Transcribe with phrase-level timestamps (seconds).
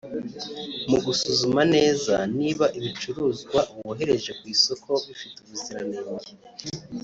[0.89, 6.29] Mu gusuzuma neza niba ibicuruzwa bohereje ku isoko bifite ubuziranenge